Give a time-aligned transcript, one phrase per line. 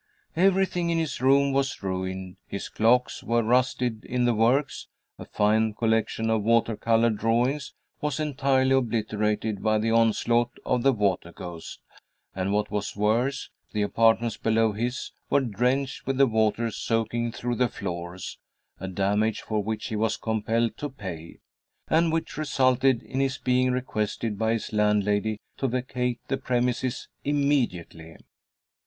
[0.35, 4.87] Everything in his rooms was ruined his clocks were rusted in the works;
[5.19, 10.91] a fine collection of water color drawings was entirely obliterated by the onslaught of the
[10.91, 11.81] water ghost;
[12.33, 17.53] and what was worse, the apartments below his were drenched with the water soaking through
[17.53, 18.39] the floors,
[18.79, 21.37] a damage for which he was compelled to pay,
[21.89, 28.15] and which resulted in his being requested by his landlady to vacate the premises immediately.